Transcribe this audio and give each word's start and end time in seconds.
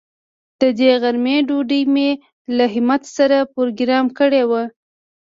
د 0.59 0.61
دې 0.77 0.91
غرمې 1.01 1.37
ډوډۍ 1.47 1.83
مې 1.93 2.09
له 2.57 2.65
همت 2.73 3.01
سره 3.17 3.37
پروگرام 3.53 4.05
کړې 4.17 4.43
وه. 4.49 4.63